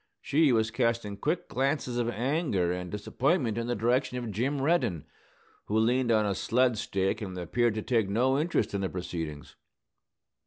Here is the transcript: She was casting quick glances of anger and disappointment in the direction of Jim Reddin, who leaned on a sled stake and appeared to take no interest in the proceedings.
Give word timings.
She 0.19 0.51
was 0.51 0.71
casting 0.71 1.15
quick 1.15 1.47
glances 1.47 1.99
of 1.99 2.09
anger 2.09 2.71
and 2.73 2.89
disappointment 2.89 3.55
in 3.55 3.67
the 3.67 3.75
direction 3.75 4.17
of 4.17 4.31
Jim 4.31 4.59
Reddin, 4.59 5.05
who 5.65 5.77
leaned 5.77 6.11
on 6.11 6.25
a 6.25 6.33
sled 6.33 6.75
stake 6.79 7.21
and 7.21 7.37
appeared 7.37 7.75
to 7.75 7.83
take 7.83 8.09
no 8.09 8.39
interest 8.39 8.73
in 8.73 8.81
the 8.81 8.89
proceedings. 8.89 9.55